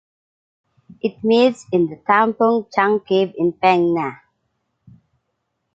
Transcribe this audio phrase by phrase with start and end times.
[0.99, 4.19] It meets in the Tham Phung Chang cave in Phang Nga.